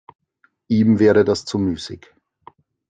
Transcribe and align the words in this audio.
Ihm 0.67 0.97
wäre 0.97 1.23
das 1.23 1.45
zu 1.45 1.59
müßig. 1.59 2.11